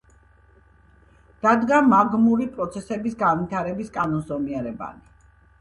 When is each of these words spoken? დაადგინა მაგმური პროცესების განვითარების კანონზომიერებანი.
დაადგინა 1.43 1.81
მაგმური 1.91 2.47
პროცესების 2.55 3.21
განვითარების 3.23 3.95
კანონზომიერებანი. 3.99 5.07